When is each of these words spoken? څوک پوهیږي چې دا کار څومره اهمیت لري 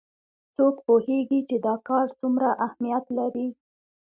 څوک 0.55 0.75
پوهیږي 0.85 1.39
چې 1.49 1.55
دا 1.65 1.75
کار 1.89 2.07
څومره 2.19 2.49
اهمیت 2.65 3.05
لري 3.17 3.47